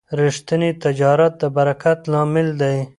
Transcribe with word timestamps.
ریښتینی 0.19 0.71
تجارت 0.83 1.33
د 1.41 1.43
برکت 1.57 1.99
لامل 2.11 2.47
دی. 2.61 2.77